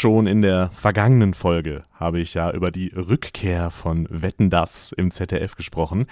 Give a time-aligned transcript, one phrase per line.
[0.00, 5.10] Schon in der vergangenen Folge habe ich ja über die Rückkehr von Wetten das im
[5.10, 6.06] ZDF gesprochen.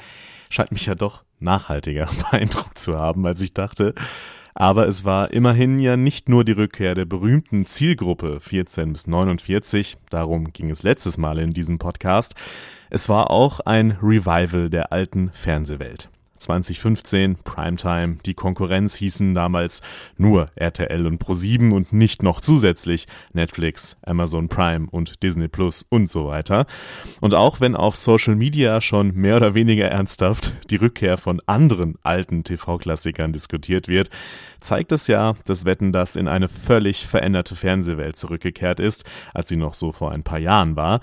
[0.51, 3.95] Scheint mich ja doch nachhaltiger beeindruckt zu haben, als ich dachte.
[4.53, 9.97] Aber es war immerhin ja nicht nur die Rückkehr der berühmten Zielgruppe 14 bis 49,
[10.11, 12.35] darum ging es letztes Mal in diesem Podcast.
[12.91, 16.11] Es war auch ein Revival der alten Fernsehwelt.
[16.39, 19.83] 2015, Primetime, die Konkurrenz hießen damals
[20.17, 26.09] nur RTL und Pro7 und nicht noch zusätzlich Netflix, Amazon Prime und Disney Plus und
[26.09, 26.67] so weiter.
[27.21, 31.97] Und auch wenn auf Social Media schon mehr oder weniger ernsthaft die Rückkehr von anderen
[32.03, 34.11] alten TV-Klassikern diskutiert wird,
[34.61, 39.57] zeigt es ja, dass Wetten das in eine völlig veränderte Fernsehwelt zurückgekehrt ist, als sie
[39.57, 41.01] noch so vor ein paar Jahren war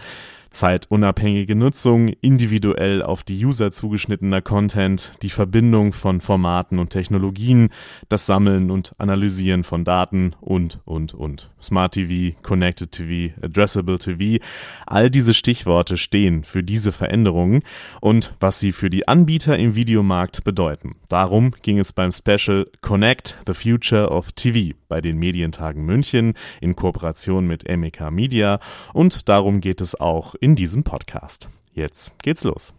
[0.55, 7.69] zeitunabhängige Nutzung, individuell auf die User zugeschnittener Content, die Verbindung von Formaten und Technologien,
[8.07, 11.51] das Sammeln und Analysieren von Daten und, und, und.
[11.61, 14.43] Smart TV, Connected TV, Addressable TV,
[14.87, 17.61] all diese Stichworte stehen für diese Veränderungen
[17.99, 20.95] und was sie für die Anbieter im Videomarkt bedeuten.
[21.09, 26.75] Darum ging es beim Special Connect the Future of TV bei den Medientagen München in
[26.75, 28.59] Kooperation mit MEK Media
[28.93, 31.49] und darum geht es auch in diesem Podcast.
[31.73, 32.71] Jetzt geht's los.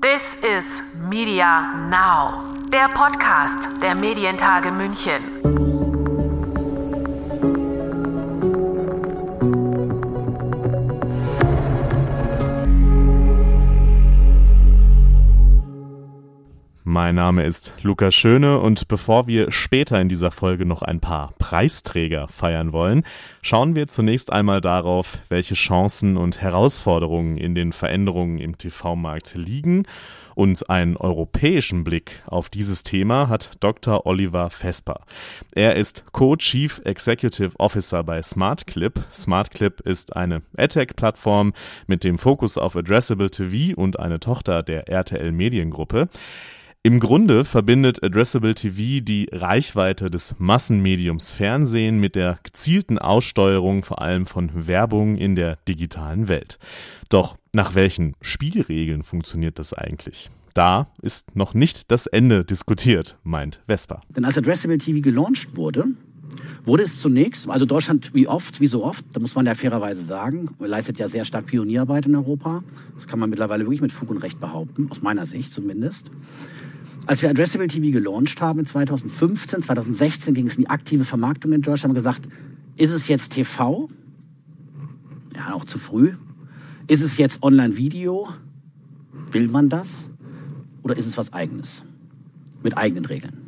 [0.00, 5.65] This is Media Now, der Podcast der Medientage München.
[16.96, 21.34] Mein Name ist Lukas Schöne und bevor wir später in dieser Folge noch ein paar
[21.38, 23.04] Preisträger feiern wollen,
[23.42, 29.82] schauen wir zunächst einmal darauf, welche Chancen und Herausforderungen in den Veränderungen im TV-Markt liegen.
[30.34, 34.06] Und einen europäischen Blick auf dieses Thema hat Dr.
[34.06, 35.00] Oliver Vesper.
[35.54, 39.04] Er ist Co-Chief Executive Officer bei SmartClip.
[39.12, 41.52] SmartClip ist eine AdTech-Plattform
[41.86, 46.08] mit dem Fokus auf Addressable TV und eine Tochter der RTL Mediengruppe.
[46.86, 54.00] Im Grunde verbindet Addressable TV die Reichweite des Massenmediums Fernsehen mit der gezielten Aussteuerung vor
[54.00, 56.60] allem von Werbung in der digitalen Welt.
[57.08, 60.30] Doch nach welchen Spielregeln funktioniert das eigentlich?
[60.54, 64.00] Da ist noch nicht das Ende diskutiert, meint Vespa.
[64.08, 65.86] Denn als Addressable TV gelauncht wurde,
[66.62, 70.04] wurde es zunächst, also Deutschland wie oft, wie so oft, da muss man ja fairerweise
[70.04, 72.62] sagen, leistet ja sehr stark Pionierarbeit in Europa.
[72.94, 76.12] Das kann man mittlerweile wirklich mit Fug und Recht behaupten, aus meiner Sicht zumindest.
[77.06, 81.52] Als wir Addressable TV gelauncht haben in 2015, 2016 ging es in die aktive Vermarktung
[81.52, 82.28] in Deutschland, haben gesagt,
[82.76, 83.88] ist es jetzt TV?
[85.36, 86.14] Ja, auch zu früh.
[86.88, 88.28] Ist es jetzt Online-Video?
[89.30, 90.06] Will man das?
[90.82, 91.84] Oder ist es was Eigenes?
[92.64, 93.38] Mit eigenen Regeln.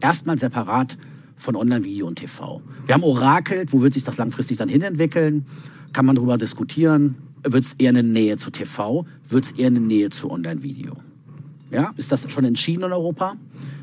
[0.00, 0.96] Erstmal separat
[1.36, 2.62] von Online-Video und TV.
[2.86, 5.44] Wir haben orakelt, wo wird sich das langfristig dann hinentwickeln?
[5.92, 7.16] Kann man darüber diskutieren?
[7.42, 9.04] Wird es eher eine Nähe zu TV?
[9.28, 10.96] Wird es eher eine Nähe zu Online-Video?
[11.70, 13.36] Ja, ist das schon entschieden in Europa?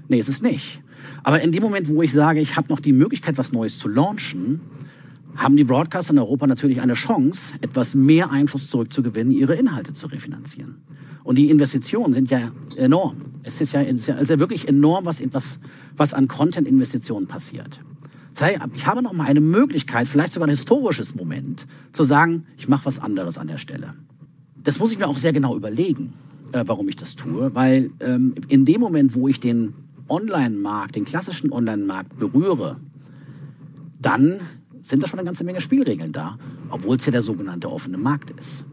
[0.08, 0.82] Nee, ist es nicht.
[1.24, 3.88] Aber in dem Moment, wo ich sage, ich habe noch die Möglichkeit, was Neues zu
[3.88, 4.62] launchen,
[5.36, 10.08] haben die Broadcaster in Europa natürlich eine Chance, etwas mehr Einfluss zurückzugewinnen, ihre Inhalte zu
[10.08, 10.82] refinanzieren.
[11.24, 13.16] Und die Investitionen sind ja enorm.
[13.44, 15.60] Es ist ja, ist ja wirklich enorm, was, was,
[15.96, 17.82] was an Content-Investitionen passiert.
[18.76, 22.86] Ich habe noch mal eine Möglichkeit, vielleicht sogar ein historisches Moment, zu sagen, ich mache
[22.86, 23.94] was anderes an der Stelle.
[24.64, 26.14] Das muss ich mir auch sehr genau überlegen
[26.53, 29.74] äh, warum ich das tue, weil ähm, in dem Moment, wo ich den
[30.09, 32.78] Online-Markt, den klassischen Online-Markt berühre,
[34.00, 34.40] dann
[34.81, 36.38] sind da schon eine ganze Menge Spielregeln da,
[36.69, 38.66] obwohl es ja der sogenannte offene Markt ist.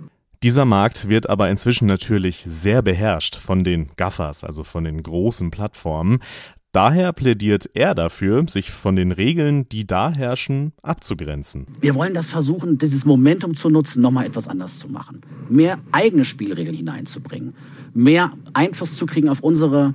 [0.43, 5.51] Dieser Markt wird aber inzwischen natürlich sehr beherrscht von den Gaffers, also von den großen
[5.51, 6.21] Plattformen.
[6.73, 11.67] Daher plädiert er dafür, sich von den Regeln, die da herrschen, abzugrenzen.
[11.81, 15.23] Wir wollen das versuchen, dieses Momentum zu nutzen, nochmal etwas anders zu machen.
[15.49, 17.55] Mehr eigene Spielregeln hineinzubringen.
[17.93, 19.95] Mehr Einfluss zu kriegen auf unsere,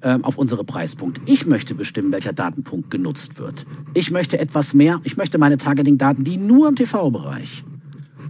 [0.00, 1.20] äh, auf unsere Preispunkte.
[1.26, 3.66] Ich möchte bestimmen, welcher Datenpunkt genutzt wird.
[3.92, 7.64] Ich möchte etwas mehr, ich möchte meine Targeting-Daten, die nur im TV-Bereich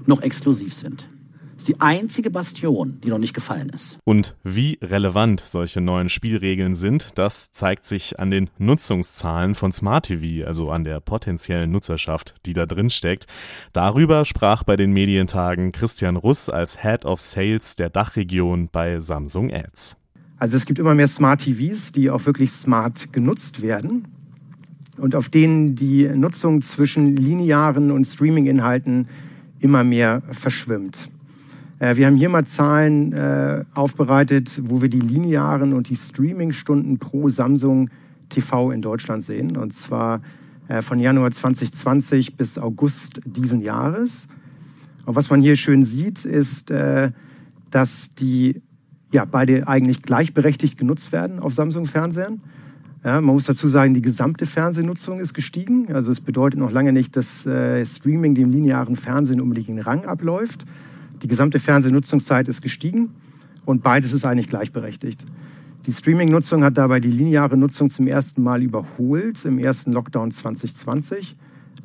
[0.07, 1.09] noch exklusiv sind
[1.57, 3.99] ist die einzige Bastion, die noch nicht gefallen ist.
[4.05, 10.07] Und wie relevant solche neuen Spielregeln sind, das zeigt sich an den Nutzungszahlen von Smart
[10.07, 13.27] TV, also an der potenziellen Nutzerschaft, die da drin steckt.
[13.73, 19.53] Darüber sprach bei den Medientagen Christian Russ als Head of Sales der Dachregion bei Samsung
[19.53, 19.97] Ads.
[20.37, 24.09] Also es gibt immer mehr Smart TVs, die auch wirklich smart genutzt werden
[24.99, 29.09] und auf denen die Nutzung zwischen linearen und Streaming-Inhalten
[29.61, 31.09] immer mehr verschwimmt.
[31.79, 36.99] Äh, wir haben hier mal Zahlen äh, aufbereitet, wo wir die linearen und die Streaming-Stunden
[36.99, 37.91] pro Samsung
[38.29, 39.57] TV in Deutschland sehen.
[39.57, 40.21] Und zwar
[40.69, 44.29] äh, von Januar 2020 bis August diesen Jahres.
[45.07, 47.11] Und was man hier schön sieht, ist, äh,
[47.71, 48.63] dass die
[49.13, 52.41] ja, beide eigentlich gleichberechtigt genutzt werden auf Samsung-Fernsehern.
[53.05, 55.93] Ja, man muss dazu sagen, die gesamte Fernsehnutzung ist gestiegen.
[55.93, 60.07] Also es bedeutet noch lange nicht, dass äh, Streaming dem linearen Fernsehen unbedingt in Rang
[60.07, 60.65] abläuft.
[61.23, 63.11] Die gesamte Fernsehnutzungszeit ist gestiegen
[63.65, 65.25] und beides ist eigentlich gleichberechtigt.
[65.87, 71.37] Die Streaming-Nutzung hat dabei die lineare Nutzung zum ersten Mal überholt im ersten Lockdown 2020.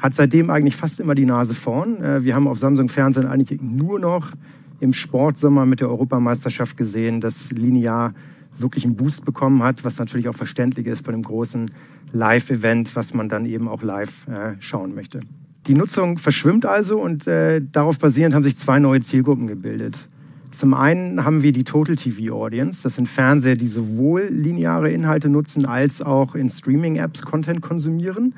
[0.01, 2.01] Hat seitdem eigentlich fast immer die Nase vorn.
[2.01, 4.31] Äh, wir haben auf Samsung Fernsehen eigentlich nur noch
[4.79, 8.13] im Sportsommer mit der Europameisterschaft gesehen, dass linear
[8.57, 11.71] wirklich einen Boost bekommen hat, was natürlich auch verständlich ist bei einem großen
[12.13, 15.21] Live-Event, was man dann eben auch live äh, schauen möchte.
[15.67, 20.07] Die Nutzung verschwimmt also und äh, darauf basierend haben sich zwei neue Zielgruppen gebildet.
[20.51, 22.81] Zum einen haben wir die Total TV Audience.
[22.81, 28.33] Das sind Fernseher, die sowohl lineare Inhalte nutzen als auch in Streaming-Apps Content konsumieren.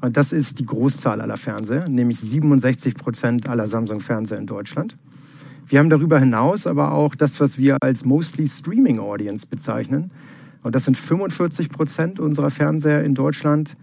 [0.00, 4.96] Und das ist die Großzahl aller Fernseher, nämlich 67 Prozent aller Samsung-Fernseher in Deutschland.
[5.66, 10.12] Wir haben darüber hinaus aber auch das, was wir als Mostly Streaming Audience bezeichnen.
[10.62, 13.76] Und das sind 45 Prozent unserer Fernseher in Deutschland,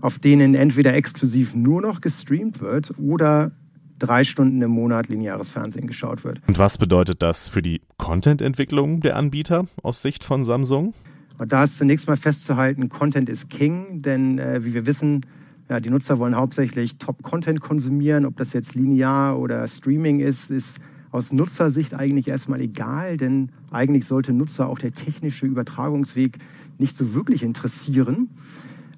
[0.00, 3.52] auf denen entweder exklusiv nur noch gestreamt wird oder
[3.98, 6.40] drei Stunden im Monat lineares Fernsehen geschaut wird.
[6.46, 10.94] Und was bedeutet das für die Content-Entwicklung der Anbieter aus Sicht von Samsung?
[11.38, 15.20] Und da ist zunächst mal festzuhalten, Content ist King, denn äh, wie wir wissen,
[15.68, 18.24] ja, die Nutzer wollen hauptsächlich Top-Content konsumieren.
[18.24, 20.78] Ob das jetzt linear oder Streaming ist, ist
[21.10, 26.38] aus Nutzersicht eigentlich erstmal egal, denn eigentlich sollte Nutzer auch der technische Übertragungsweg
[26.78, 28.28] nicht so wirklich interessieren.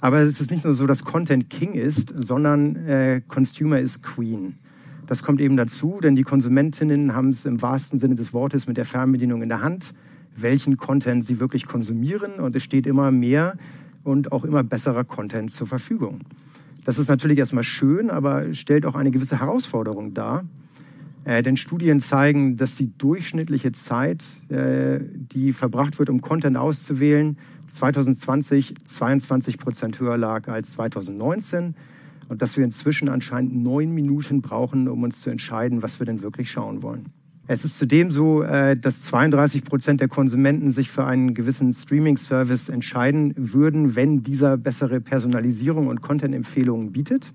[0.01, 4.55] Aber es ist nicht nur so, dass Content King ist, sondern äh, Consumer is Queen.
[5.07, 8.77] Das kommt eben dazu, denn die Konsumentinnen haben es im wahrsten Sinne des Wortes mit
[8.77, 9.95] der Fernbedienung in der Hand,
[10.37, 12.35] welchen Content sie wirklich konsumieren.
[12.35, 13.57] Und es steht immer mehr
[14.05, 16.21] und auch immer besserer Content zur Verfügung.
[16.85, 20.45] Das ist natürlich erstmal schön, aber stellt auch eine gewisse Herausforderung dar,
[21.29, 27.37] äh, denn Studien zeigen, dass die durchschnittliche Zeit, äh, die verbracht wird, um Content auszuwählen,
[27.69, 31.75] 2020 22 Prozent höher lag als 2019
[32.31, 36.23] und dass wir inzwischen anscheinend neun Minuten brauchen, um uns zu entscheiden, was wir denn
[36.23, 37.11] wirklich schauen wollen.
[37.47, 42.71] Es ist zudem so, äh, dass 32 Prozent der Konsumenten sich für einen gewissen Streaming-Service
[42.71, 47.35] entscheiden würden, wenn dieser bessere Personalisierung und Content-Empfehlungen bietet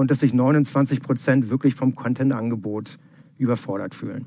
[0.00, 2.98] und dass sich 29 Prozent wirklich vom Content-Angebot
[3.36, 4.24] überfordert fühlen.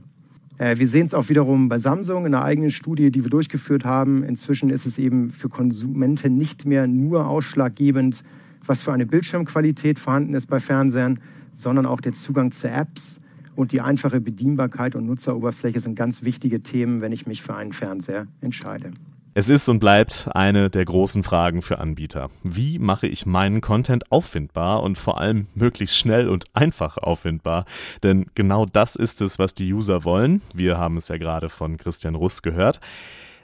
[0.60, 3.84] Äh, wir sehen es auch wiederum bei Samsung in einer eigenen Studie, die wir durchgeführt
[3.84, 4.24] haben.
[4.24, 8.24] Inzwischen ist es eben für Konsumenten nicht mehr nur ausschlaggebend,
[8.64, 11.20] was für eine Bildschirmqualität vorhanden ist bei Fernsehern,
[11.56, 13.20] sondern auch der Zugang zu Apps
[13.56, 17.74] und die einfache Bedienbarkeit und Nutzeroberfläche sind ganz wichtige Themen, wenn ich mich für einen
[17.74, 18.92] Fernseher entscheide.
[19.36, 22.30] Es ist und bleibt eine der großen Fragen für Anbieter.
[22.44, 27.66] Wie mache ich meinen Content auffindbar und vor allem möglichst schnell und einfach auffindbar?
[28.04, 30.44] Denn genau das ist es, was die User wollen.
[30.54, 32.80] Wir haben es ja gerade von Christian Russ gehört.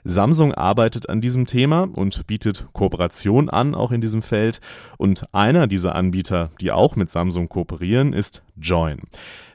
[0.03, 4.61] Samsung arbeitet an diesem Thema und bietet Kooperation an, auch in diesem Feld.
[4.97, 8.99] Und einer dieser Anbieter, die auch mit Samsung kooperieren, ist Join.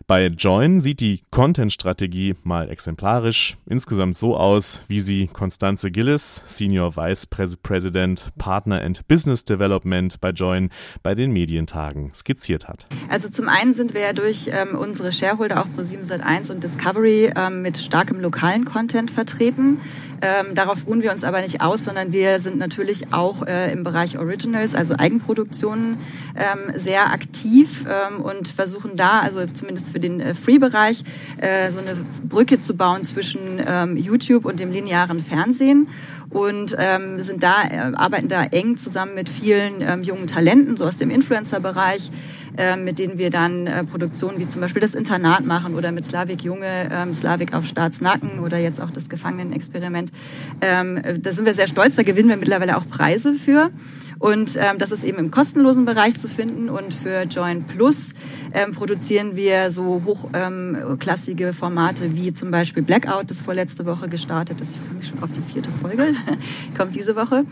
[0.07, 6.95] Bei Join sieht die Content-Strategie mal exemplarisch insgesamt so aus, wie sie Constanze Gillis, Senior
[6.95, 10.69] Vice President Partner and Business Development bei Join,
[11.03, 12.85] bei den Medientagen skizziert hat.
[13.09, 17.33] Also zum einen sind wir ja durch ähm, unsere Shareholder auch Pro7 Sat1 und Discovery
[17.35, 19.79] ähm, mit starkem lokalen Content vertreten.
[20.21, 23.85] Ähm, darauf ruhen wir uns aber nicht aus, sondern wir sind natürlich auch äh, im
[23.85, 25.97] Bereich Originals, also Eigenproduktionen,
[26.37, 31.05] ähm, sehr aktiv ähm, und versuchen da, also zumindest für den äh, Free-Bereich,
[31.39, 31.97] äh, so eine
[32.29, 35.89] Brücke zu bauen zwischen ähm, YouTube und dem linearen Fernsehen.
[36.31, 40.85] Und ähm, sind da, äh, arbeiten da eng zusammen mit vielen ähm, jungen Talenten, so
[40.85, 42.11] aus dem Influencer-Bereich,
[42.57, 46.07] äh, mit denen wir dann äh, Produktionen wie zum Beispiel das Internat machen oder mit
[46.07, 50.13] Slavik Junge, ähm, Slavik auf Staatsnacken oder jetzt auch das Gefangenenexperiment.
[50.61, 53.71] Ähm, da sind wir sehr stolz, da gewinnen wir mittlerweile auch Preise für.
[54.19, 56.71] Und ähm, das ist eben im kostenlosen Bereich zu finden.
[56.71, 58.11] Und für Join Plus
[58.55, 64.63] ähm, produzieren wir so hochklassige ähm, Formate wie zum Beispiel Blackout, das vorletzte Woche gestartet
[64.63, 64.71] ist.
[64.71, 66.15] Ich freue mich schon auf die vierte Folge,
[66.77, 67.45] kommt diese Woche.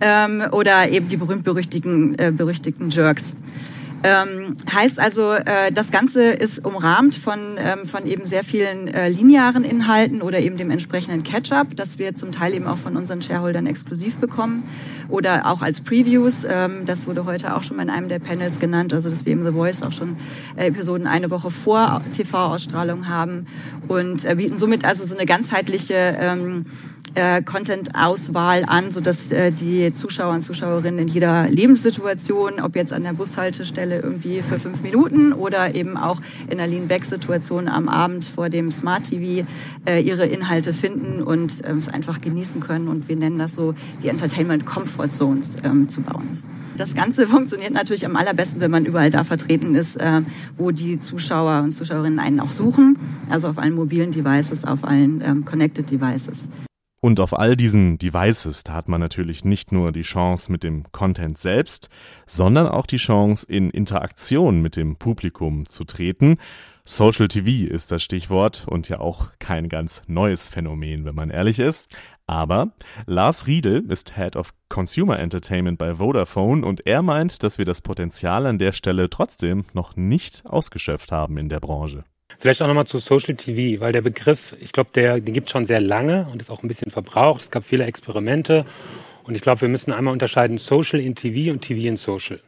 [0.00, 3.36] Ähm, oder eben die berühmt-berüchtigten äh, berüchtigten Jerks.
[4.08, 9.08] Ähm, heißt also, äh, das Ganze ist umrahmt von, ähm, von eben sehr vielen äh,
[9.08, 13.20] linearen Inhalten oder eben dem entsprechenden Catch-up, das wir zum Teil eben auch von unseren
[13.20, 14.62] Shareholdern exklusiv bekommen
[15.08, 16.46] oder auch als Previews.
[16.48, 19.32] Ähm, das wurde heute auch schon mal in einem der Panels genannt, also dass wir
[19.32, 20.14] im The Voice auch schon
[20.54, 23.48] äh, Episoden eine Woche vor TV-Ausstrahlung haben
[23.88, 26.66] und äh, bieten somit also so eine ganzheitliche ähm,
[27.16, 33.02] äh, Content-Auswahl an, sodass äh, die Zuschauer und Zuschauerinnen in jeder Lebenssituation, ob jetzt an
[33.02, 36.20] der Bushaltestelle irgendwie für fünf Minuten oder eben auch
[36.50, 39.46] in der Lean-Back-Situation am Abend vor dem Smart TV
[39.86, 42.88] äh, ihre Inhalte finden und äh, es einfach genießen können.
[42.88, 46.42] Und wir nennen das so, die Entertainment Comfort Zones ähm, zu bauen.
[46.76, 50.20] Das Ganze funktioniert natürlich am allerbesten, wenn man überall da vertreten ist, äh,
[50.58, 52.98] wo die Zuschauer und Zuschauerinnen einen auch suchen.
[53.30, 56.44] Also auf allen mobilen Devices, auf allen ähm, Connected Devices.
[57.00, 60.90] Und auf all diesen Devices, da hat man natürlich nicht nur die Chance mit dem
[60.92, 61.88] Content selbst,
[62.26, 66.38] sondern auch die Chance, in Interaktion mit dem Publikum zu treten.
[66.84, 71.58] Social TV ist das Stichwort und ja auch kein ganz neues Phänomen, wenn man ehrlich
[71.58, 71.96] ist.
[72.26, 72.72] Aber
[73.06, 77.82] Lars Riedel ist Head of Consumer Entertainment bei Vodafone und er meint, dass wir das
[77.82, 82.04] Potenzial an der Stelle trotzdem noch nicht ausgeschöpft haben in der Branche.
[82.38, 85.52] Vielleicht auch nochmal zu Social TV, weil der Begriff, ich glaube, der, den gibt es
[85.52, 87.42] schon sehr lange und ist auch ein bisschen verbraucht.
[87.42, 88.66] Es gab viele Experimente
[89.24, 92.40] und ich glaube, wir müssen einmal unterscheiden Social in TV und TV in Social.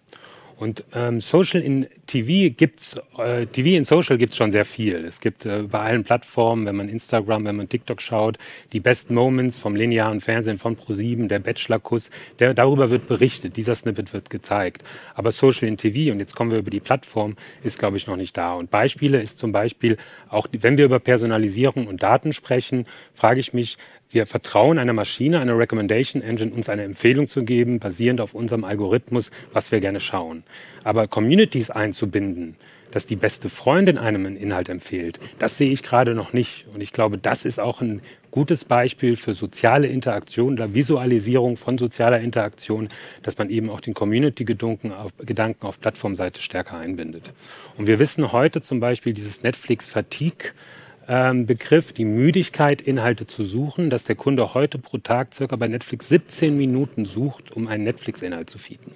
[0.59, 5.05] Und ähm, Social in TV gibt's, äh, TV in Social gibt's schon sehr viel.
[5.05, 8.39] Es gibt äh, bei allen Plattformen, wenn man Instagram, wenn man TikTok schaut,
[8.73, 12.11] die Best Moments vom linearen Fernsehen von Pro7, der Bachelor-Kuss,
[12.41, 14.83] der, darüber wird berichtet, dieser Snippet wird gezeigt.
[15.15, 18.17] Aber Social in TV, und jetzt kommen wir über die Plattform, ist, glaube ich, noch
[18.17, 18.55] nicht da.
[18.55, 19.97] Und Beispiele ist zum Beispiel,
[20.29, 23.77] auch wenn wir über Personalisierung und Daten sprechen, frage ich mich,
[24.11, 28.65] wir vertrauen einer Maschine, einer Recommendation Engine, uns eine Empfehlung zu geben, basierend auf unserem
[28.65, 30.45] Algorithmus, was wir gerne schauen.
[30.83, 32.57] Aber Communities einzubinden,
[32.91, 36.67] dass die beste Freundin einem einen Inhalt empfiehlt, das sehe ich gerade noch nicht.
[36.73, 38.01] Und ich glaube, das ist auch ein
[38.31, 42.89] gutes Beispiel für soziale Interaktion oder Visualisierung von sozialer Interaktion,
[43.23, 47.33] dass man eben auch den Community-Gedanken auf, Gedanken auf Plattformseite stärker einbindet.
[47.77, 50.53] Und wir wissen heute zum Beispiel dieses Netflix-Fatigue,
[51.09, 55.67] ähm, Begriff, die Müdigkeit, Inhalte zu suchen, dass der Kunde heute pro Tag circa bei
[55.67, 58.93] Netflix 17 Minuten sucht, um einen Netflix-Inhalt zu finden.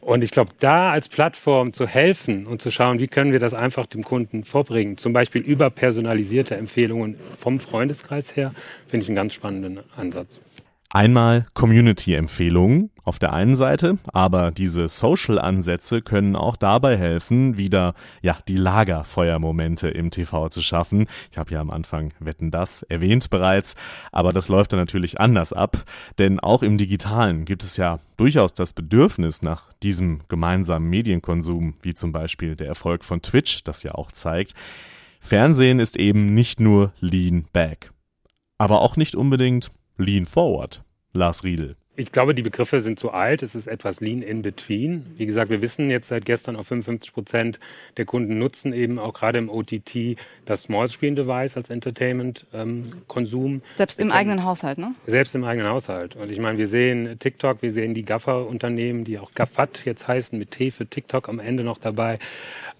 [0.00, 3.54] Und ich glaube, da als Plattform zu helfen und zu schauen, wie können wir das
[3.54, 8.52] einfach dem Kunden vorbringen, zum Beispiel über personalisierte Empfehlungen vom Freundeskreis her,
[8.88, 10.40] finde ich einen ganz spannenden Ansatz.
[10.94, 18.38] Einmal Community-Empfehlungen auf der einen Seite, aber diese Social-Ansätze können auch dabei helfen, wieder ja
[18.46, 21.06] die Lagerfeuermomente im TV zu schaffen.
[21.32, 23.74] Ich habe ja am Anfang Wetten das erwähnt bereits,
[24.12, 25.82] aber das läuft dann natürlich anders ab,
[26.20, 31.94] denn auch im Digitalen gibt es ja durchaus das Bedürfnis nach diesem gemeinsamen Medienkonsum, wie
[31.94, 34.54] zum Beispiel der Erfolg von Twitch das ja auch zeigt.
[35.18, 37.90] Fernsehen ist eben nicht nur Lean Back,
[38.58, 40.83] aber auch nicht unbedingt Lean Forward.
[41.14, 41.76] Lars Riedel.
[41.96, 43.44] Ich glaube, die Begriffe sind zu alt.
[43.44, 45.06] Es ist etwas Lean in between.
[45.16, 47.60] Wie gesagt, wir wissen jetzt seit gestern auch 55 Prozent
[47.96, 53.52] der Kunden nutzen eben auch gerade im OTT das Small Screen Device als Entertainment-Konsum.
[53.52, 54.96] Ähm, Selbst im eigenen Haushalt, ne?
[55.06, 56.16] Selbst im eigenen Haushalt.
[56.16, 60.36] Und ich meine, wir sehen TikTok, wir sehen die Gaffer-Unternehmen, die auch Gaffat jetzt heißen,
[60.36, 62.18] mit T für TikTok am Ende noch dabei.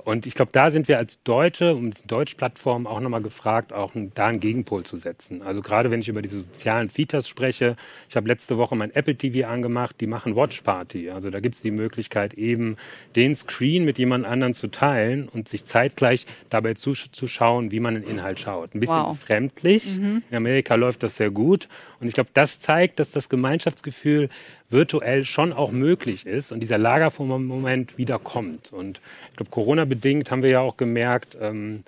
[0.04, 4.26] Und ich glaube, da sind wir als Deutsche und Deutschplattformen auch nochmal gefragt, auch da
[4.26, 5.42] einen Gegenpol zu setzen.
[5.42, 7.76] Also gerade wenn ich über diese sozialen Features spreche,
[8.10, 11.08] ich habe letzte Woche mein Apple TV angemacht, die machen Watch Party.
[11.10, 12.76] Also da gibt es die Möglichkeit eben
[13.16, 18.04] den Screen mit jemand anderen zu teilen und sich zeitgleich dabei zuzuschauen, wie man einen
[18.04, 18.74] Inhalt schaut.
[18.74, 19.18] Ein bisschen wow.
[19.18, 19.86] fremdlich.
[19.96, 20.22] Mhm.
[20.30, 21.68] In Amerika läuft das sehr gut.
[21.98, 24.28] Und ich glaube, das zeigt, dass das Gemeinschaftsgefühl
[24.70, 28.72] virtuell schon auch möglich ist und dieser Lagermoment wieder kommt.
[28.72, 31.84] Und ich glaube, Corona-bedingt haben wir ja auch gemerkt, ähm,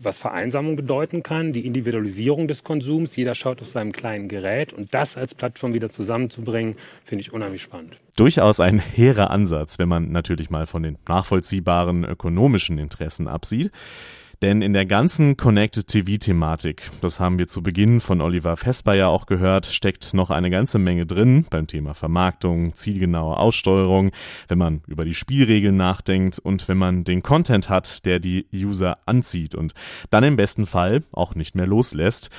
[0.00, 3.16] was Vereinsamung bedeuten kann, die Individualisierung des Konsums.
[3.16, 7.62] Jeder schaut auf seinem kleinen Gerät und das als Plattform wieder zusammenzubringen, finde ich unheimlich
[7.62, 7.96] spannend.
[8.16, 13.70] Durchaus ein hehrer Ansatz, wenn man natürlich mal von den nachvollziehbaren ökonomischen Interessen absieht.
[14.40, 19.08] Denn in der ganzen Connected TV-Thematik, das haben wir zu Beginn von Oliver Vesper ja
[19.08, 24.12] auch gehört, steckt noch eine ganze Menge drin beim Thema Vermarktung, zielgenaue Aussteuerung,
[24.46, 28.98] wenn man über die Spielregeln nachdenkt und wenn man den Content hat, der die User
[29.06, 29.74] anzieht und
[30.10, 32.30] dann im besten Fall auch nicht mehr loslässt.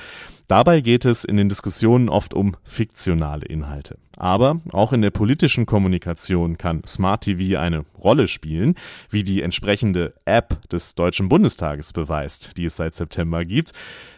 [0.50, 3.98] Dabei geht es in den Diskussionen oft um fiktionale Inhalte.
[4.16, 8.74] Aber auch in der politischen Kommunikation kann Smart TV eine Rolle spielen,
[9.10, 13.70] wie die entsprechende App des Deutschen Bundestages beweist, die es seit September gibt.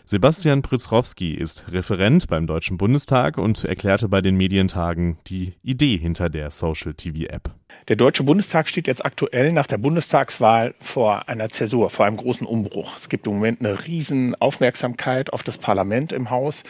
[0.06, 6.30] Sebastian Prützrowski ist Referent beim Deutschen Bundestag und erklärte bei den Medientagen die Idee hinter
[6.30, 7.50] der Social TV App.
[7.88, 12.46] Der Deutsche Bundestag steht jetzt aktuell nach der Bundestagswahl vor einer Zäsur, vor einem großen
[12.46, 12.96] Umbruch.
[12.96, 16.62] Es gibt im Moment eine riesen Aufmerksamkeit auf das Parlament im Haus.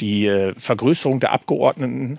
[0.00, 2.18] Die äh, Vergrößerung der Abgeordneten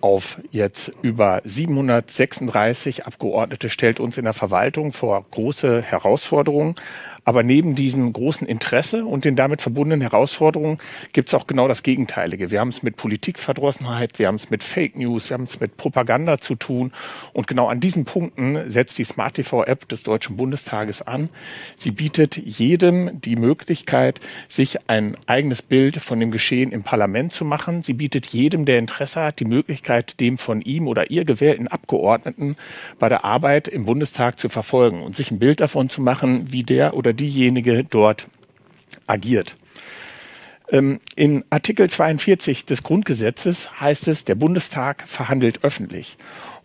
[0.00, 6.76] auf jetzt über 736 Abgeordnete stellt uns in der Verwaltung vor große Herausforderungen.
[7.24, 10.78] Aber neben diesem großen Interesse und den damit verbundenen Herausforderungen
[11.12, 12.52] gibt es auch genau das Gegenteilige.
[12.52, 15.76] Wir haben es mit Politikverdrossenheit, wir haben es mit Fake News, wir haben es mit
[15.76, 16.92] Propaganda zu tun.
[17.32, 21.28] Und genau an diesen Punkten setzt die Smart TV-App des Deutschen Bundestages an.
[21.78, 27.44] Sie bietet jedem die Möglichkeit, sich ein eigenes Bild von dem Geschehen im Parlament zu
[27.44, 27.82] machen.
[27.82, 29.85] Sie bietet jedem, der Interesse hat, die Möglichkeit,
[30.20, 32.56] dem von ihm oder ihr gewählten Abgeordneten
[32.98, 36.62] bei der Arbeit im Bundestag zu verfolgen und sich ein Bild davon zu machen, wie
[36.62, 38.28] der oder diejenige dort
[39.06, 39.56] agiert.
[40.70, 46.16] Ähm, in Artikel 42 des Grundgesetzes heißt es, der Bundestag verhandelt öffentlich.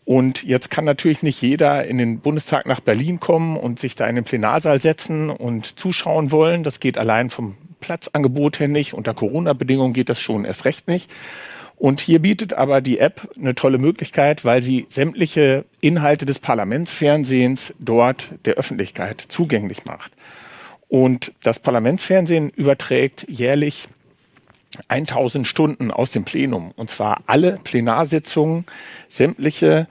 [0.03, 4.07] Und jetzt kann natürlich nicht jeder in den Bundestag nach Berlin kommen und sich da
[4.07, 6.63] in den Plenarsaal setzen und zuschauen wollen.
[6.63, 8.93] Das geht allein vom Platzangebot her nicht.
[8.93, 11.11] Unter Corona-Bedingungen geht das schon erst recht nicht.
[11.81, 17.73] Und hier bietet aber die App eine tolle Möglichkeit, weil sie sämtliche Inhalte des Parlamentsfernsehens
[17.79, 20.11] dort der Öffentlichkeit zugänglich macht.
[20.89, 23.87] Und das Parlamentsfernsehen überträgt jährlich
[24.89, 26.71] 1000 Stunden aus dem Plenum.
[26.75, 28.65] Und zwar alle Plenarsitzungen,
[29.09, 29.87] sämtliche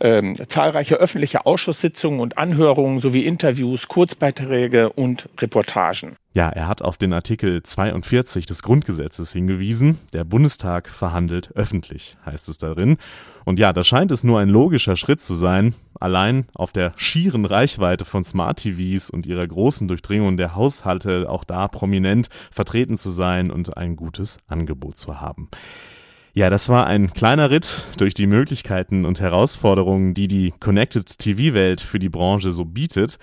[0.00, 6.16] ähm, zahlreiche öffentliche Ausschusssitzungen und Anhörungen sowie Interviews, Kurzbeiträge und Reportagen.
[6.34, 9.98] Ja, er hat auf den Artikel 42 des Grundgesetzes hingewiesen.
[10.12, 12.98] Der Bundestag verhandelt öffentlich, heißt es darin.
[13.46, 17.46] Und ja, da scheint es nur ein logischer Schritt zu sein, allein auf der schieren
[17.46, 23.08] Reichweite von Smart TVs und ihrer großen Durchdringung der Haushalte auch da prominent vertreten zu
[23.08, 25.48] sein und ein gutes Angebot zu haben.
[26.36, 31.80] Ja, das war ein kleiner Ritt durch die Möglichkeiten und Herausforderungen, die die Connected TV-Welt
[31.80, 33.18] für die Branche so bietet.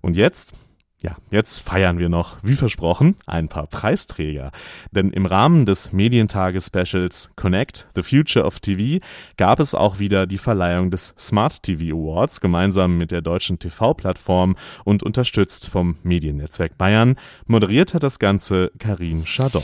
[0.00, 0.52] Und jetzt
[1.00, 4.50] ja, jetzt feiern wir noch, wie versprochen, ein paar Preisträger.
[4.90, 8.98] Denn im Rahmen des Medientage-Specials Connect, The Future of TV,
[9.36, 14.56] gab es auch wieder die Verleihung des Smart TV Awards gemeinsam mit der deutschen TV-Plattform
[14.84, 17.14] und unterstützt vom Mediennetzwerk Bayern.
[17.46, 19.62] Moderiert hat das Ganze Karine Chardon.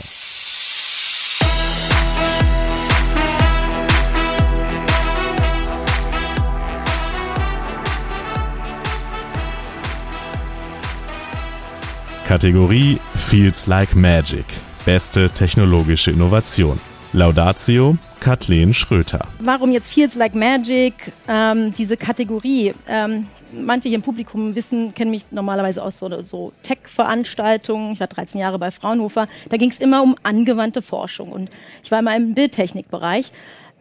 [12.33, 14.43] Kategorie Feels Like Magic.
[14.85, 16.79] Beste technologische Innovation.
[17.13, 19.27] Laudatio Kathleen Schröter.
[19.37, 20.95] Warum jetzt Feels Like Magic?
[21.27, 22.73] Ähm, diese Kategorie.
[22.87, 27.93] Ähm, manche hier im Publikum wissen, kennen mich normalerweise aus so, so Tech-Veranstaltungen.
[27.93, 29.27] Ich war 13 Jahre bei Fraunhofer.
[29.49, 31.31] Da ging es immer um angewandte Forschung.
[31.31, 31.51] Und
[31.83, 33.31] ich war immer im Bildtechnikbereich.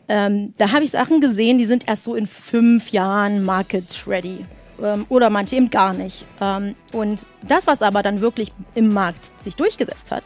[0.09, 4.45] Ähm, da habe ich Sachen gesehen, die sind erst so in fünf Jahren market ready
[4.83, 6.27] ähm, oder manche eben gar nicht.
[6.41, 10.25] Ähm, und das, was aber dann wirklich im Markt sich durchgesetzt hat,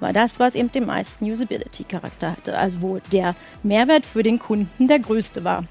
[0.00, 2.58] war das, was eben den meisten Usability-Charakter hatte.
[2.58, 5.64] Also wo der Mehrwert für den Kunden der größte war.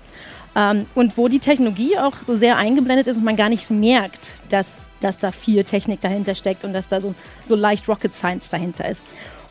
[0.56, 4.34] Ähm, und wo die Technologie auch so sehr eingeblendet ist und man gar nicht merkt,
[4.50, 7.14] dass, dass da viel Technik dahinter steckt und dass da so,
[7.44, 9.04] so leicht Rocket Science dahinter ist.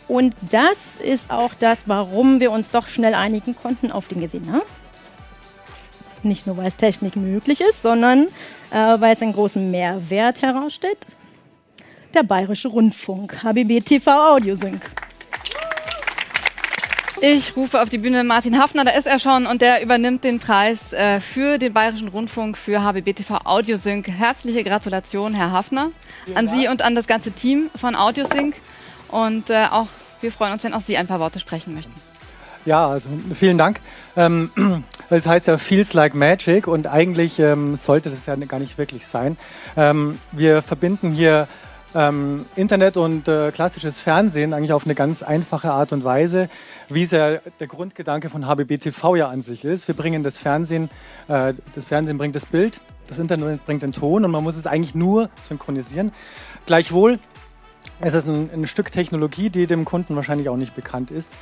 [0.08, 4.62] Und das ist auch das, warum wir uns doch schnell einigen konnten auf den Gewinner.
[6.22, 8.26] Nicht nur, weil es Technik möglich ist, sondern
[8.70, 11.06] äh, weil es einen großen Mehrwert herausstellt.
[12.14, 14.80] Der Bayerische Rundfunk, HBB TV Audiosync.
[17.20, 20.38] Ich rufe auf die Bühne Martin Hafner, da ist er schon und der übernimmt den
[20.38, 24.06] Preis äh, für den Bayerischen Rundfunk für HBB TV Audiosync.
[24.08, 25.90] Herzliche Gratulation, Herr Hafner,
[26.34, 28.54] an Sie und an das ganze Team von Audiosync.
[29.08, 29.88] Und äh, auch
[30.20, 31.92] wir freuen uns, wenn auch Sie ein paar Worte sprechen möchten.
[32.64, 33.80] Ja, also vielen Dank.
[34.16, 34.50] Ähm,
[35.10, 39.06] das heißt ja Feels Like Magic und eigentlich ähm, sollte das ja gar nicht wirklich
[39.06, 39.36] sein.
[39.76, 41.48] Ähm, wir verbinden hier
[41.94, 46.50] ähm, Internet und äh, klassisches Fernsehen eigentlich auf eine ganz einfache Art und Weise,
[46.88, 49.88] wie es ja der Grundgedanke von HBB TV ja an sich ist.
[49.88, 50.90] Wir bringen das Fernsehen,
[51.28, 54.66] äh, das Fernsehen bringt das Bild, das Internet bringt den Ton und man muss es
[54.66, 56.12] eigentlich nur synchronisieren.
[56.66, 57.18] Gleichwohl
[58.00, 61.32] es ist ein, ein Stück Technologie, die dem Kunden wahrscheinlich auch nicht bekannt ist.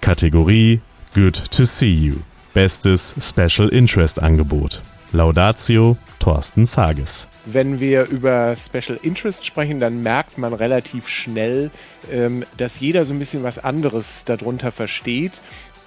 [0.00, 0.80] Kategorie
[1.14, 2.16] Good to See You.
[2.52, 4.82] Bestes Special Interest Angebot.
[5.12, 7.28] Laudatio Thorsten Zages.
[7.46, 11.70] Wenn wir über Special Interest sprechen, dann merkt man relativ schnell,
[12.10, 15.32] ähm, dass jeder so ein bisschen was anderes darunter versteht.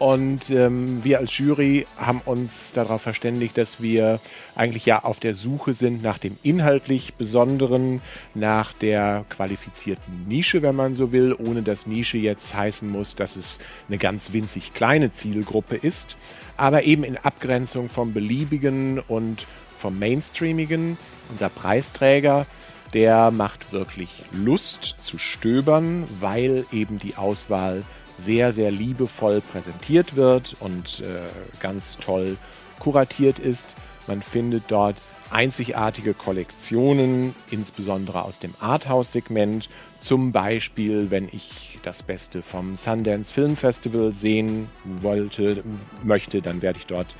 [0.04, 4.20] Und ähm, wir als Jury haben uns darauf verständigt, dass wir
[4.54, 8.02] eigentlich ja auf der Suche sind nach dem inhaltlich Besonderen,
[8.36, 13.38] nach der qualifizierten Nische, wenn man so will, ohne dass Nische jetzt heißen muss, dass
[13.38, 16.18] es eine ganz winzig kleine Zielgruppe ist,
[16.58, 20.98] aber eben in Abgrenzung vom beliebigen und vom Mainstreamigen.
[21.30, 22.46] Unser Preisträger
[22.94, 27.84] der macht wirklich Lust zu stöbern, weil eben die Auswahl
[28.18, 32.38] sehr, sehr liebevoll präsentiert wird und äh, ganz toll
[32.80, 33.76] kuratiert ist.
[34.08, 34.96] Man findet dort
[35.32, 39.70] einzigartige Kollektionen, insbesondere aus dem Arthouse-Segment.
[40.00, 45.64] Zum Beispiel, wenn ich das Beste vom Sundance Film Festival sehen wollte,
[46.04, 47.16] möchte, dann werde ich dort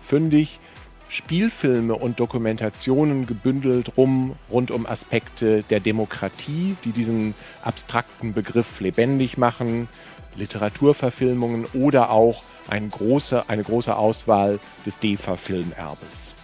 [0.00, 0.60] fündig.
[1.08, 9.38] Spielfilme und Dokumentationen gebündelt rum, rund um Aspekte der Demokratie, die diesen abstrakten Begriff lebendig
[9.38, 9.88] machen,
[10.36, 16.34] Literaturverfilmungen oder auch eine große, eine große Auswahl des DEFA-Filmerbes.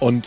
[0.00, 0.26] Und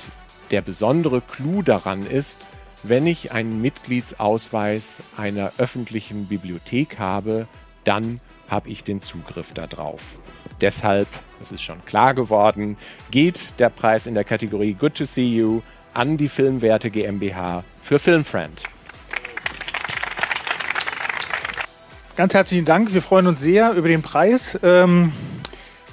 [0.52, 2.48] der besondere Clou daran ist,
[2.84, 7.48] wenn ich einen Mitgliedsausweis einer öffentlichen Bibliothek habe,
[7.84, 10.20] dann habe ich den Zugriff darauf.
[10.62, 11.08] Deshalb,
[11.42, 12.78] es ist schon klar geworden,
[13.12, 15.62] geht der Preis in der Kategorie Good to See You
[15.94, 18.64] an die Filmwerte GmbH für Filmfriend.
[22.18, 22.96] Ganz herzlichen Dank.
[22.96, 24.58] Wir freuen uns sehr über den Preis.
[24.64, 25.12] Ähm,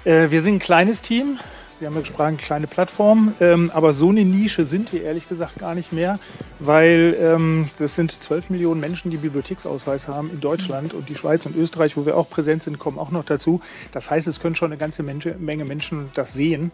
[0.05, 1.39] äh, wir sind ein kleines Team.
[1.79, 5.59] Wir haben ja gesprochen, kleine Plattform, ähm, aber so eine Nische sind wir ehrlich gesagt
[5.59, 6.19] gar nicht mehr,
[6.61, 11.45] weil ähm, das sind 12 Millionen Menschen, die Bibliotheksausweis haben in Deutschland und die Schweiz
[11.45, 13.61] und Österreich, wo wir auch präsent sind, kommen auch noch dazu.
[13.93, 16.73] Das heißt, es können schon eine ganze Menge Menschen das sehen.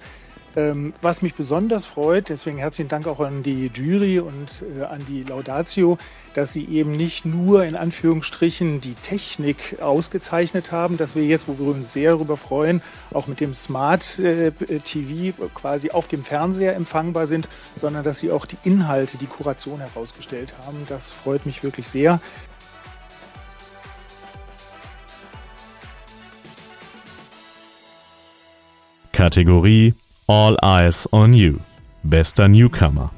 [0.57, 5.01] Ähm, was mich besonders freut, deswegen herzlichen Dank auch an die Jury und äh, an
[5.09, 5.97] die Laudatio,
[6.35, 11.57] dass sie eben nicht nur in Anführungsstrichen die Technik ausgezeichnet haben, dass wir jetzt, wo
[11.59, 12.83] wir uns sehr darüber freuen,
[13.13, 18.33] auch mit dem Smart äh, TV quasi auf dem Fernseher empfangbar sind, sondern dass sie
[18.33, 20.79] auch die Inhalte, die Kuration herausgestellt haben.
[20.89, 22.21] Das freut mich wirklich sehr.
[29.13, 29.95] Kategorie
[30.33, 31.57] All Eyes on You.
[32.05, 33.11] Bester Newcomer.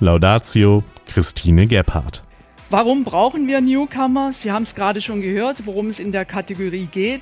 [0.00, 2.22] Laudatio Christine Gebhardt.
[2.70, 4.32] Warum brauchen wir Newcomer?
[4.32, 7.20] Sie haben es gerade schon gehört, worum es in der Kategorie geht.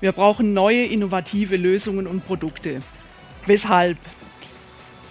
[0.00, 2.82] Wir brauchen neue, innovative Lösungen und Produkte.
[3.46, 3.98] Weshalb?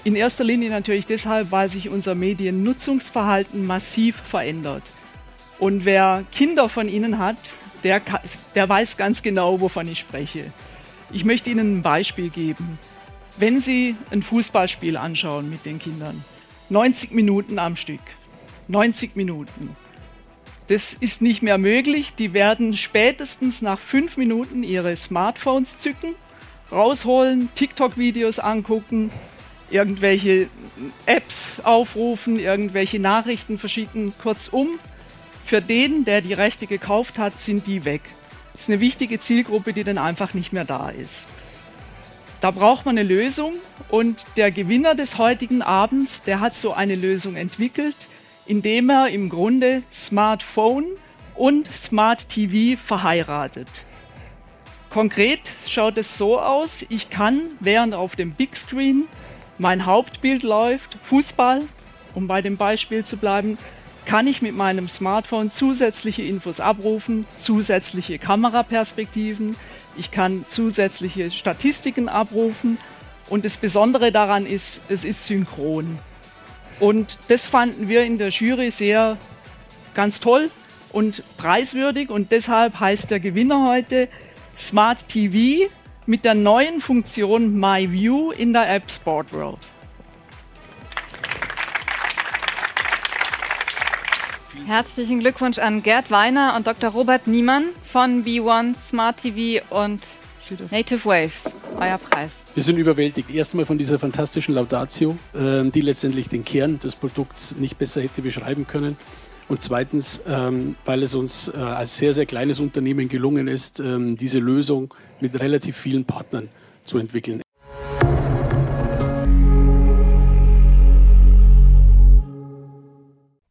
[0.06, 4.92] In erster Linie natürlich deshalb, weil sich unser Mediennutzungsverhalten massiv verändert.
[5.60, 7.36] Und wer Kinder von Ihnen hat,
[7.84, 8.02] der,
[8.56, 10.54] der weiß ganz genau, wovon ich spreche.
[11.12, 12.80] Ich möchte Ihnen ein Beispiel geben.
[13.38, 16.24] Wenn Sie ein Fußballspiel anschauen mit den Kindern,
[16.70, 18.02] 90 Minuten am Stück,
[18.68, 19.76] 90 Minuten,
[20.68, 22.14] das ist nicht mehr möglich.
[22.16, 26.16] Die werden spätestens nach fünf Minuten ihre Smartphones zücken,
[26.72, 29.12] rausholen, TikTok-Videos angucken,
[29.70, 30.48] irgendwelche
[31.06, 34.14] Apps aufrufen, irgendwelche Nachrichten verschicken.
[34.22, 34.80] Kurzum,
[35.46, 38.02] für den, der die Rechte gekauft hat, sind die weg.
[38.54, 41.28] Das ist eine wichtige Zielgruppe, die dann einfach nicht mehr da ist.
[42.44, 43.54] Da braucht man eine Lösung
[43.88, 47.96] und der Gewinner des heutigen Abends, der hat so eine Lösung entwickelt,
[48.46, 50.84] indem er im Grunde Smartphone
[51.36, 53.86] und Smart TV verheiratet.
[54.90, 59.06] Konkret schaut es so aus, ich kann, während auf dem Big Screen
[59.58, 61.62] mein Hauptbild läuft, Fußball,
[62.14, 63.58] um bei dem Beispiel zu bleiben,
[64.06, 69.56] kann ich mit meinem Smartphone zusätzliche Infos abrufen, zusätzliche Kameraperspektiven,
[69.98, 72.78] ich kann zusätzliche Statistiken abrufen
[73.30, 76.00] und das Besondere daran ist, es ist synchron.
[76.80, 79.18] Und das fanden wir in der Jury sehr
[79.94, 80.50] ganz toll
[80.92, 84.10] und preiswürdig und deshalb heißt der Gewinner heute
[84.56, 85.70] Smart TV
[86.06, 89.73] mit der neuen Funktion My View in der App Sport World.
[94.66, 96.92] Herzlichen Glückwunsch an Gerd Weiner und Dr.
[96.92, 100.02] Robert Niemann von B1 Smart TV und
[100.72, 101.34] Native Wave.
[101.76, 102.32] Euer Preis.
[102.54, 103.30] Wir sind überwältigt.
[103.30, 108.22] Erstmal von dieser fantastischen Laudatio, ähm, die letztendlich den Kern des Produkts nicht besser hätte
[108.22, 108.96] beschreiben können.
[109.50, 114.16] Und zweitens, ähm, weil es uns äh, als sehr, sehr kleines Unternehmen gelungen ist, ähm,
[114.16, 116.48] diese Lösung mit relativ vielen Partnern
[116.86, 117.42] zu entwickeln.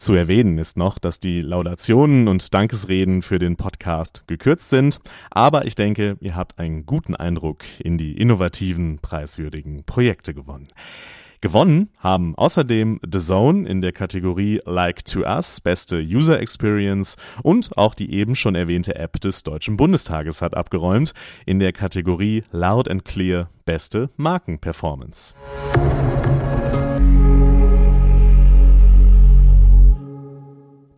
[0.03, 4.99] Zu erwähnen ist noch, dass die Laudationen und Dankesreden für den Podcast gekürzt sind,
[5.31, 10.67] aber ich denke, ihr habt einen guten Eindruck in die innovativen, preiswürdigen Projekte gewonnen.
[11.41, 17.79] Gewonnen haben außerdem The Zone in der Kategorie Like to Us, beste User Experience und
[17.79, 21.15] auch die eben schon erwähnte App des Deutschen Bundestages hat abgeräumt
[21.47, 25.33] in der Kategorie Loud and Clear, beste Markenperformance.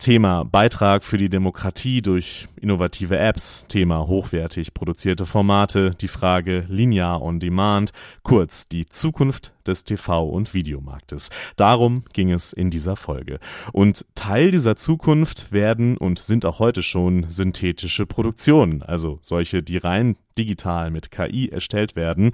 [0.05, 7.23] Thema Beitrag für die Demokratie durch innovative Apps, Thema hochwertig produzierte Formate, die Frage linear
[7.23, 7.89] on demand,
[8.21, 11.31] kurz die Zukunft des TV- und Videomarktes.
[11.55, 13.39] Darum ging es in dieser Folge.
[13.73, 19.77] Und Teil dieser Zukunft werden und sind auch heute schon synthetische Produktionen, also solche, die
[19.77, 22.33] rein digital mit KI erstellt werden.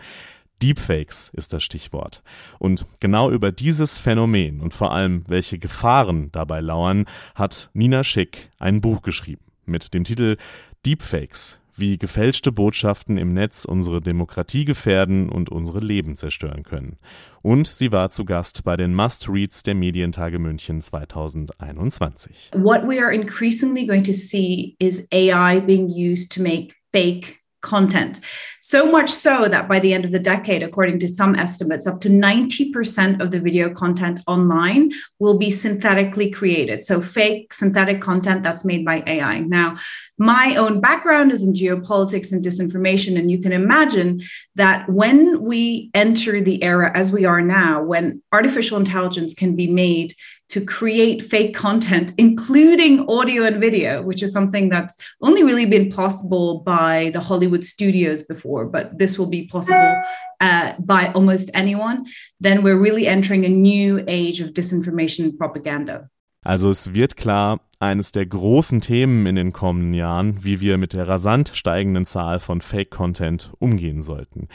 [0.62, 2.24] Deepfakes ist das Stichwort.
[2.60, 8.50] Und genau über dieses Phänomen und vor allem welche Gefahren dabei lauern, hat Nina Schick
[8.60, 10.38] ein Buch geschrieben mit dem Titel
[10.86, 16.98] Deepfakes, wie gefälschte Botschaften im Netz unsere Demokratie gefährden und unsere Leben zerstören können.
[17.42, 22.52] Und sie war zu Gast bei den Must-Reads der Medientage München 2021.
[22.54, 28.20] What we are increasingly going to see is AI being used to make fake content.
[28.62, 32.00] So much so that by the end of the decade, according to some estimates, up
[32.02, 36.84] to 90% of the video content online will be synthetically created.
[36.84, 39.40] So, fake synthetic content that's made by AI.
[39.40, 39.78] Now,
[40.18, 43.18] my own background is in geopolitics and disinformation.
[43.18, 44.22] And you can imagine
[44.56, 49.66] that when we enter the era as we are now, when artificial intelligence can be
[49.66, 50.14] made
[50.52, 55.90] to create fake content, including audio and video, which is something that's only really been
[55.90, 60.02] possible by the Hollywood studios before, but this will be possible
[60.42, 62.06] uh, by almost anyone,
[62.40, 66.10] then we're really entering a new age of disinformation and propaganda.
[66.44, 70.94] Also es wird klar, eines der großen Themen in den kommenden Jahren, wie wir mit
[70.94, 74.48] der rasant steigenden Zahl von Fake-Content umgehen sollten.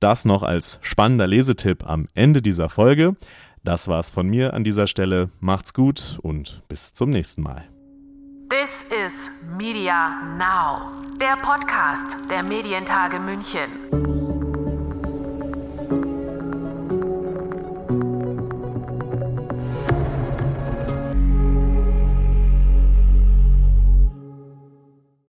[0.00, 3.16] Das noch als spannender Lesetipp am Ende dieser Folge.
[3.64, 5.30] Das war's von mir an dieser Stelle.
[5.40, 7.64] Macht's gut und bis zum nächsten Mal.
[8.50, 14.13] This is Media Now, der Podcast der Medientage München.